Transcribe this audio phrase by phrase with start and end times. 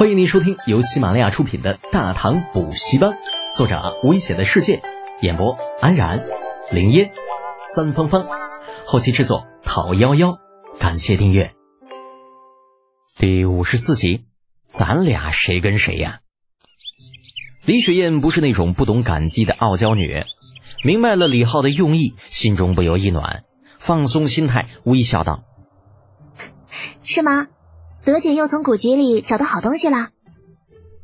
[0.00, 3.10] 欢迎您收听由喜马拉雅出品的《大唐补习班》，
[3.54, 4.80] 作者危险的世界，
[5.20, 6.26] 演播安然、
[6.70, 7.12] 林烟、
[7.74, 8.26] 三芳芳，
[8.86, 10.38] 后期制作讨幺幺，
[10.78, 11.52] 感谢订阅。
[13.18, 14.24] 第五十四集，
[14.64, 16.20] 咱俩谁跟谁呀？
[17.66, 20.24] 李雪燕不是那种不懂感激的傲娇女，
[20.82, 23.44] 明白了李浩的用意，心中不由一暖，
[23.78, 25.44] 放松心态，微笑道
[27.04, 27.48] ：“是吗？”
[28.04, 30.08] 德姐又从古籍里找到好东西了。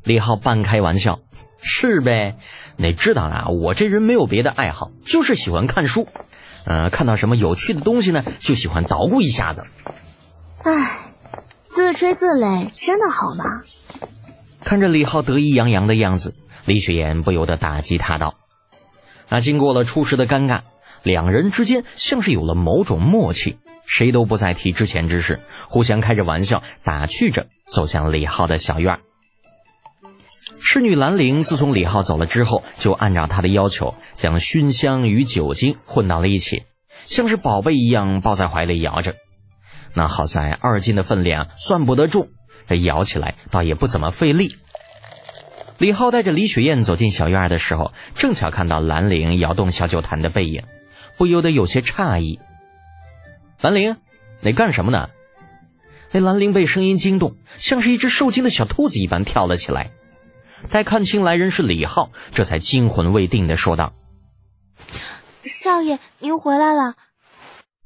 [0.02, 1.20] 李浩半开玩笑
[1.60, 2.36] ：“是呗，
[2.76, 6.08] 你知道啊，我这人没有别的爱好，就是喜欢看书。
[6.64, 9.66] 嗯，看到什么有趣的东西呢，就喜欢捣鼓一下子。”
[10.64, 11.12] 唉，
[11.64, 13.44] 自吹自擂真的好吗？
[14.62, 18.36] 看着李浩得意洋洋的样子，李雪岩不由得打击他道
[19.28, 20.62] ：“那经过了初时的尴尬，
[21.02, 29.00] 两人之间像是有了某种默契。”谁都不再提之前之事，互相开着玩笑，打趣着走向李浩的小院儿。
[30.60, 36.64] 侍女兰陵自从李浩走了之后，就按照他的要求，将熏香与酒精混到了一起，
[37.04, 39.14] 像是宝贝一样抱在怀里摇着。
[39.94, 42.28] 那好在二斤的分量算不得重，
[42.68, 44.56] 这摇起来倒也不怎么费力。
[45.78, 50.64] 李浩带着李雪燕走进小院的时候，正巧看到兰陵摇动小酒坛的背影，
[51.16, 52.40] 不由得有些诧异。
[53.60, 53.96] 兰陵，
[54.40, 55.08] 你干什么呢？
[56.12, 59.90] 那兰陵被声音惊动，像是一只受惊的小兔子一般跳了起来。
[60.70, 63.92] 待看清来人是李浩，这才惊魂未定的说道
[65.42, 66.94] ：“少爷，您回来了。”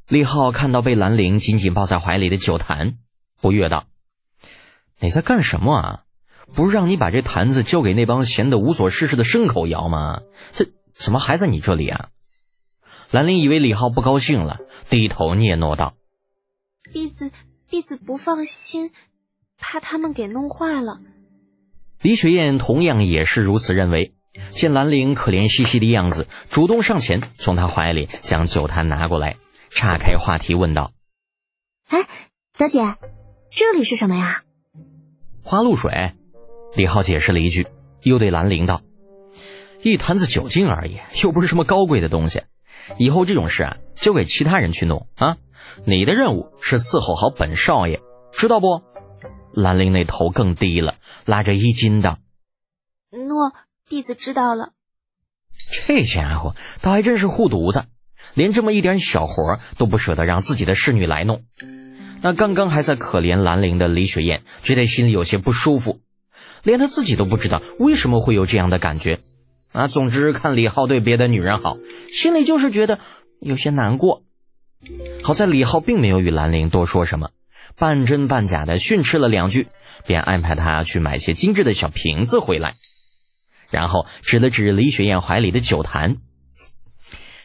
[0.08, 2.98] 李浩看到被兰陵紧紧抱在怀里的酒坛，
[3.40, 3.86] 不悦道
[4.98, 6.00] ：“你在干什么啊？
[6.52, 10.20] 不是让你把这坛子交给那帮闲得无所事事的牲口摇吗？
[10.52, 12.08] 这怎么还在你这里啊？”
[13.10, 14.58] 兰陵以为李浩不高兴了，
[14.88, 15.94] 低头嗫嚅道
[16.92, 17.32] ：“婢子，
[17.68, 18.92] 婢子不放心，
[19.58, 21.00] 怕他们给弄坏了。”
[22.02, 24.14] 李雪燕同样也是如此认为。
[24.50, 29.36] 见兰陵可怜兮兮的样子，主动上前，从他怀里将酒坛拿过来，
[29.70, 30.92] 岔开话题问道
[31.90, 31.98] ：“哎，
[32.56, 32.94] 德姐，
[33.50, 34.44] 这里是什么呀？”
[35.42, 36.14] 花露水。
[36.76, 37.66] 李浩解释了一句，
[38.02, 38.82] 又对兰陵道
[39.82, 42.42] ：“一坛子酒精而已，又不是什么高贵的东西。”
[42.98, 45.36] 以后这种事啊，交给其他人去弄啊！
[45.84, 48.00] 你的任务是伺候好本少爷，
[48.32, 48.82] 知道不？
[49.52, 52.18] 兰陵那头更低了，拉着衣襟道
[53.10, 53.52] ：“诺，
[53.88, 54.72] 弟子知道了。”
[55.86, 57.84] 这家伙倒还真是护犊子，
[58.34, 61.42] 连这么一点小活都不舍得让自己的侍女来弄。
[62.22, 66.00] 那刚刚还在可怜兰陵的李雪燕，觉得心里有些不舒服，
[66.62, 69.20] 连她自己都不知道为什么会有这样的感觉。
[69.72, 71.78] 啊，总之看李浩对别的女人好，
[72.12, 72.98] 心里就是觉得
[73.40, 74.24] 有些难过。
[75.22, 77.30] 好在李浩并没有与兰陵多说什么，
[77.76, 79.68] 半真半假的训斥了两句，
[80.06, 82.76] 便安排他去买些精致的小瓶子回来，
[83.70, 86.16] 然后指了指李雪燕怀里的酒坛，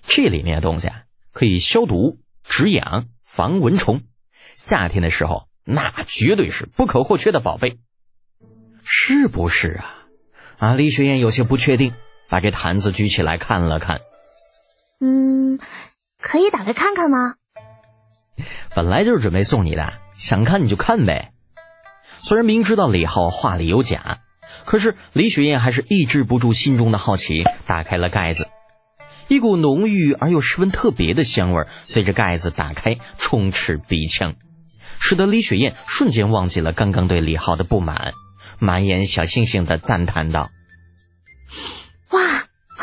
[0.02, 4.02] 这里面的东西啊，可以消毒、止痒、防蚊虫，
[4.56, 7.78] 夏天的时候那绝对是不可或缺的宝贝，
[8.84, 10.08] 是不是啊？
[10.58, 11.94] 啊，李雪燕有些不确定。
[12.30, 14.02] 把这坛子举起来看了看，
[15.00, 15.60] 嗯，
[16.20, 17.36] 可以打开看看吗？
[18.76, 21.32] 本来就是准备送你的，想看你就看呗。
[22.22, 24.20] 虽然明知道李浩话里有假，
[24.66, 28.48] 可是李雪燕还是抑制不住心中的好奇，打开了盖子。
[29.28, 34.36] 一股浓郁而又十分特别的香味随着盖子打开充斥鼻腔，
[35.00, 38.14] 使得李雪燕瞬间忘记了刚刚对李浩的不满，
[38.60, 40.50] 满眼小星星的赞叹道。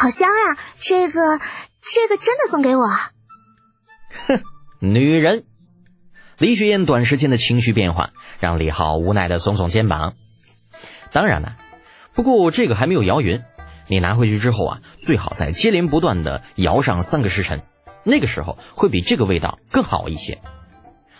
[0.02, 0.58] 好香呀！
[0.80, 2.88] 这个，这个真的送给我？
[2.88, 4.42] 哼，
[4.80, 5.44] 女人！
[6.38, 8.10] 李雪燕短时间的情绪变化，
[8.40, 10.14] 让李浩无奈的耸耸肩膀。
[11.12, 11.56] 当然了，
[12.14, 13.44] 不过这个还没有摇匀，
[13.86, 17.62] 你拿回去之后啊，最好再接连不断的摇上三个时辰，
[18.02, 20.42] 那个时候会比这个味道更好一些。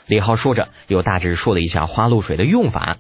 [0.07, 2.99] 李浩说着，又大致说了一下花露水的用法。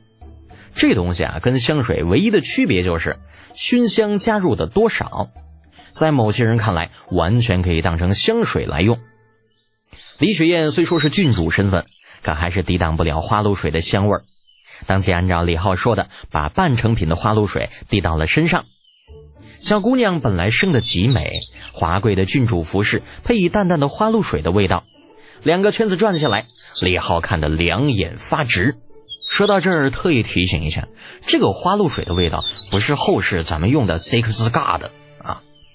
[0.77, 3.19] 这东西啊，跟香水唯一的区别就是
[3.53, 5.31] 熏香加入的多少，
[5.95, 8.99] 在某些人看来，完全可以当成香水来用。
[10.19, 11.87] 李雪燕虽说是郡主身份，
[12.23, 14.25] 可还是抵挡不了花露水的香味儿。
[14.87, 18.65] 当即按照李浩说的，把半成品的花露水滴到了身上。
[19.59, 21.41] 小姑娘本来生得极美，
[21.73, 24.85] 华贵的郡主服饰配以淡淡的花露水的味道，
[25.45, 26.47] 两个圈子转下来，
[26.81, 28.77] 李浩看得两眼发直。
[29.29, 30.89] 说到这儿，特意提醒一下，
[31.27, 34.91] 这个花露水的味道不是后世咱们用的 Six God 啊，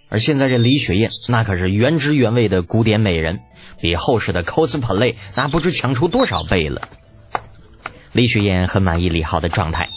[0.10, 3.42] 而现在这李雪燕那可是原汁原味的古典美人，
[3.82, 6.88] 比后世的 cosplay 那不知强出多少倍了。
[8.14, 9.90] 李雪燕很满意李浩的状态，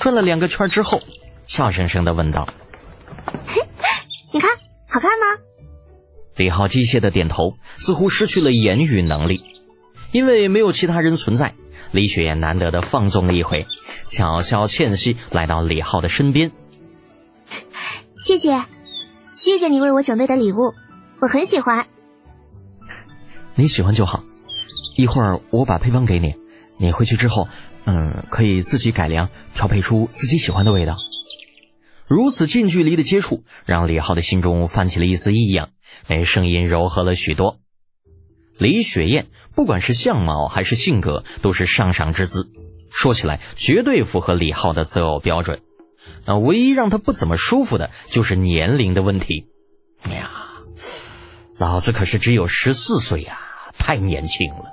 [0.00, 1.02] 转了两个圈之后，
[1.42, 2.48] 俏生生的问道
[3.46, 3.60] ：“嘿，
[4.32, 4.50] 你看
[4.88, 5.42] 好看吗？”
[6.36, 9.44] 李浩机械的点头，似乎失去了言语能力。
[10.10, 11.54] 因为没有其他人存在，
[11.92, 13.66] 李雪燕难得的放纵了一回，
[14.08, 16.50] 悄悄倩兮来到李浩的身边。
[18.26, 18.64] 谢谢，
[19.36, 20.74] 谢谢你为我准备的礼物，
[21.20, 21.86] 我很喜欢。
[23.54, 24.20] 你喜欢就好，
[24.96, 26.34] 一会儿我把配方给你，
[26.78, 27.48] 你回去之后，
[27.84, 30.96] 嗯，可以自己改良，调配出自己喜欢的味道。
[32.06, 35.70] 如此近距离的接触，让李浩的心中泛起了一丝异样，
[36.06, 37.58] 那声音柔和了许多。
[38.58, 42.50] 李雪燕不管是相貌还是性格，都是上上之姿，
[42.90, 45.60] 说起来绝对符合李浩的择偶标准。
[46.26, 49.48] 那唯一让他不怎么舒服的就是年龄的问题。
[50.08, 50.30] 哎呀，
[51.58, 53.38] 老子可是只有十四岁呀，
[53.78, 54.72] 太年轻了。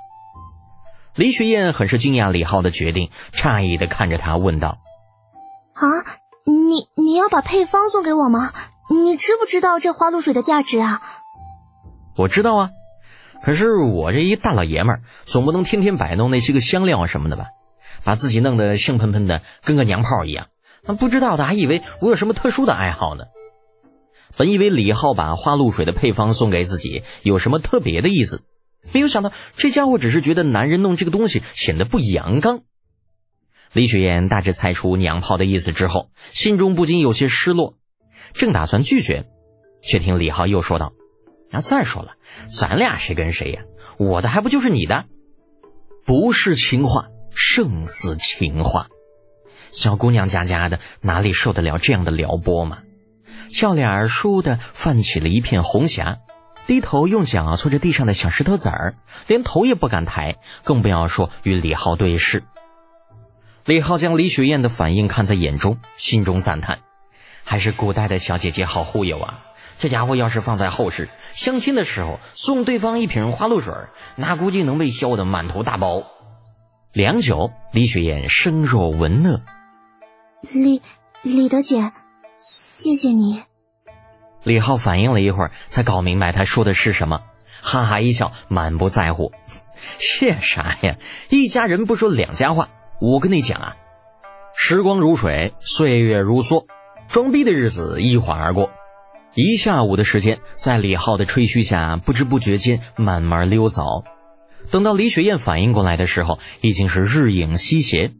[1.14, 4.78] 李雪燕很是惊讶李浩的决定，诧异的看着他问道
[5.74, 5.82] ：“啊，
[6.44, 8.52] 你你要把配方送给我吗？
[8.90, 11.02] 你知不知道这花露水的价值啊？”
[12.16, 12.70] 我知道啊。
[13.42, 17.48] 可是我这一大老爷们儿，总不能天天摆弄那些个香料什么的吧？
[18.04, 20.46] 把自己弄得香喷喷的，跟个娘炮一样。
[20.98, 23.24] 不知道的还以为我有什么特殊的爱好呢。
[24.36, 28.44] 本以为李浩把花露水的配方送给自己有什么特别的意思，
[28.92, 32.62] 没有想到这家伙只是觉得男人弄这个东西显得不阳刚。
[33.72, 37.74] 李雪燕大致猜出娘炮的意思之后，心中不禁有些失落，
[38.32, 39.26] 正打算拒绝，
[39.82, 40.92] 却听李浩又说道。
[41.50, 42.12] 那再说了，
[42.56, 43.62] 咱俩谁跟谁呀？
[43.98, 45.06] 我的还不就是你的？
[46.06, 48.88] 不是情话，胜似情话。
[49.72, 52.78] 小姑娘家家的，哪里受得了这样的撩拨嘛？
[53.50, 56.18] 俏脸儿倏地泛起了一片红霞，
[56.66, 62.42] 低头用脚搓着地上的小石头子儿，连头也不敢抬，更不要说与李浩对视。
[63.64, 66.80] 李浩将李雪燕的反应看在眼中，心中赞叹：
[67.44, 69.44] 还是古代的小姐姐好忽悠啊！
[69.78, 73.72] 这家伙要是放在后世，相亲的时候送对方一瓶花露水，
[74.16, 76.02] 那估计能被笑得满头大包。
[76.92, 79.40] 良久，李雪燕声若闻讷
[80.40, 80.82] ：“李
[81.22, 81.92] 李德姐，
[82.40, 83.42] 谢谢你。”
[84.44, 87.22] 李浩反应了一会儿，才搞明白他说的是什么，
[87.60, 89.32] 哈哈一笑，满不在乎
[89.98, 90.96] ：“谢啥呀？
[91.28, 92.68] 一家人不说两家话。
[93.00, 93.76] 我跟你讲啊，
[94.56, 96.66] 时光如水，岁月如梭，
[97.08, 98.70] 装逼的日子一晃而过。”
[99.34, 104.04] 一下午的时间，在李浩的吹嘘下，不知不觉间慢慢溜走。
[104.70, 108.14] 等到李雪燕反应过来的时候，已经是日影西斜。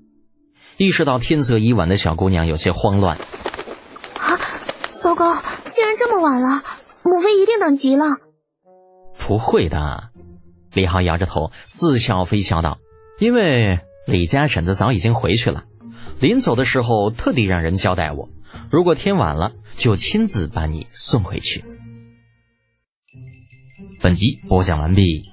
[0.78, 3.18] 意识到天色已晚的小姑娘有些慌乱。
[4.14, 4.38] 啊，
[5.02, 5.34] 糟糕！
[5.68, 6.62] 竟然这么晚了，
[7.02, 8.16] 母妃一定等急了。
[9.18, 10.10] 不会的，
[10.72, 12.78] 李浩摇着头，似笑非笑道
[13.18, 15.64] ：“因为李家婶子早已经回去了，
[16.20, 18.30] 临走的时候特地让人交代我。”
[18.70, 21.64] 如果天晚了，就亲自把你送回去。
[24.00, 25.24] 本集播讲完毕，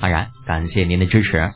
[0.00, 1.50] 安然感谢您的支持。